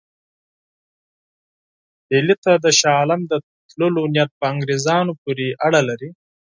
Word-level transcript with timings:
ډهلي 2.09 2.35
ته 2.43 2.51
د 2.63 2.65
شاه 2.79 2.95
عالم 2.99 3.21
د 3.27 3.33
تللو 3.69 4.03
نیت 4.13 4.31
په 4.39 4.45
انګرېزانو 4.53 5.11
پورې 5.21 5.47
اړه 5.65 5.81
لري. 5.89 6.09